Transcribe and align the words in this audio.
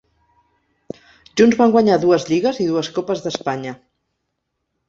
Junts 1.41 1.59
van 1.59 1.75
guanyar 1.75 1.97
dues 2.05 2.25
lligues 2.31 2.63
i 2.65 2.67
dues 2.71 2.93
copes 2.97 3.25
d'Espanya. 3.27 3.79